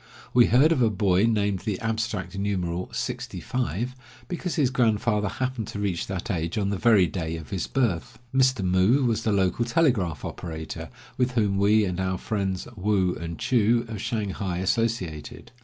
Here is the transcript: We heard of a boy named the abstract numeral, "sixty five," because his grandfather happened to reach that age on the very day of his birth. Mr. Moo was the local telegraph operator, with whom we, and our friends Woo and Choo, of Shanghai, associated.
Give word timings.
We 0.33 0.47
heard 0.47 0.71
of 0.71 0.81
a 0.81 0.89
boy 0.89 1.27
named 1.27 1.59
the 1.59 1.79
abstract 1.79 2.35
numeral, 2.35 2.89
"sixty 2.91 3.39
five," 3.39 3.93
because 4.27 4.55
his 4.55 4.71
grandfather 4.71 5.29
happened 5.29 5.67
to 5.67 5.79
reach 5.79 6.07
that 6.07 6.31
age 6.31 6.57
on 6.57 6.71
the 6.71 6.77
very 6.79 7.05
day 7.05 7.37
of 7.37 7.51
his 7.51 7.67
birth. 7.67 8.17
Mr. 8.33 8.65
Moo 8.65 9.05
was 9.05 9.21
the 9.21 9.31
local 9.31 9.63
telegraph 9.63 10.25
operator, 10.25 10.89
with 11.17 11.33
whom 11.33 11.59
we, 11.59 11.85
and 11.85 11.99
our 11.99 12.17
friends 12.17 12.67
Woo 12.75 13.13
and 13.13 13.37
Choo, 13.37 13.85
of 13.87 14.01
Shanghai, 14.01 14.57
associated. 14.57 15.51